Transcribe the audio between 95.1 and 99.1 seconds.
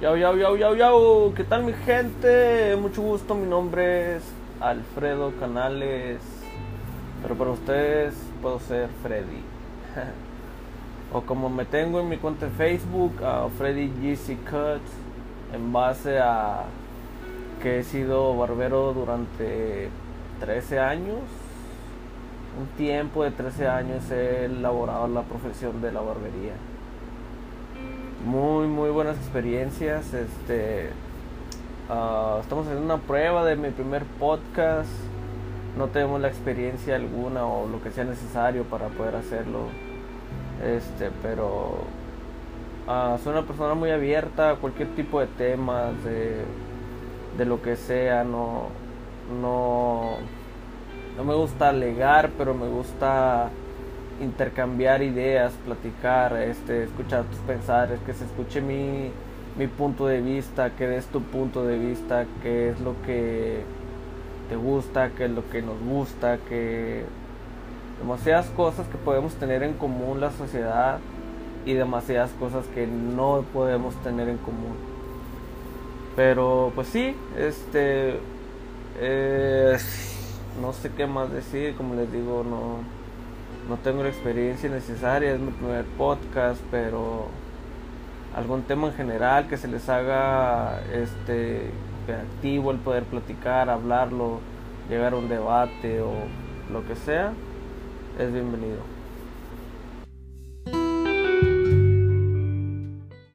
a un debate o lo que sea, es bienvenido.